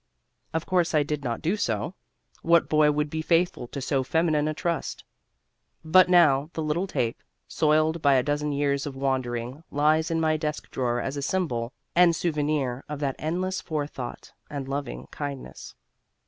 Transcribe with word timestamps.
Of 0.51 0.65
course 0.65 0.95
I 0.95 1.03
did 1.03 1.23
not 1.23 1.43
do 1.43 1.55
so; 1.55 1.93
what 2.41 2.67
boy 2.67 2.89
would 2.91 3.07
be 3.11 3.21
faithful 3.21 3.67
to 3.67 3.79
so 3.79 4.01
feminine 4.01 4.47
a 4.47 4.53
trust? 4.55 5.03
But 5.85 6.09
now 6.09 6.49
the 6.53 6.63
little 6.63 6.87
tape, 6.87 7.21
soiled 7.47 8.01
by 8.01 8.15
a 8.15 8.23
dozen 8.23 8.51
years 8.51 8.87
of 8.87 8.95
wandering, 8.95 9.63
lies 9.69 10.09
in 10.09 10.19
my 10.19 10.37
desk 10.37 10.71
drawer 10.71 10.99
as 10.99 11.17
a 11.17 11.21
symbol 11.21 11.71
and 11.95 12.15
souvenir 12.15 12.83
of 12.89 12.99
that 13.01 13.15
endless 13.19 13.61
forethought 13.61 14.33
and 14.49 14.67
loving 14.67 15.05
kindness. 15.11 15.75